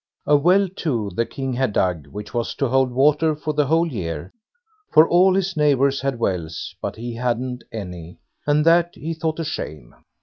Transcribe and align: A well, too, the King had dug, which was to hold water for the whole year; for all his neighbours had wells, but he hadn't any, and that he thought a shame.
A 0.25 0.35
well, 0.35 0.67
too, 0.67 1.11
the 1.13 1.27
King 1.27 1.53
had 1.53 1.73
dug, 1.73 2.07
which 2.07 2.33
was 2.33 2.55
to 2.55 2.67
hold 2.69 2.91
water 2.91 3.35
for 3.35 3.53
the 3.53 3.67
whole 3.67 3.85
year; 3.85 4.33
for 4.91 5.07
all 5.07 5.35
his 5.35 5.55
neighbours 5.55 6.01
had 6.01 6.17
wells, 6.17 6.73
but 6.81 6.95
he 6.95 7.13
hadn't 7.13 7.63
any, 7.71 8.17
and 8.47 8.65
that 8.65 8.95
he 8.95 9.13
thought 9.13 9.37
a 9.39 9.43
shame. 9.45 9.93